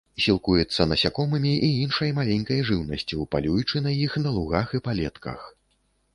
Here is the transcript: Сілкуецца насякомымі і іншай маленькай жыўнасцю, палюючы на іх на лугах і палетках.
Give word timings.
Сілкуецца 0.23 0.85
насякомымі 0.93 1.51
і 1.67 1.69
іншай 1.81 2.13
маленькай 2.21 2.65
жыўнасцю, 2.71 3.29
палюючы 3.35 3.83
на 3.91 3.95
іх 4.09 4.19
на 4.27 4.35
лугах 4.41 4.77
і 4.81 4.85
палетках. 4.91 5.47